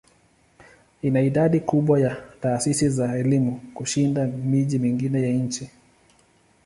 [1.01, 5.69] Ina idadi kubwa ya taasisi za elimu kushinda miji mingine ya nchi.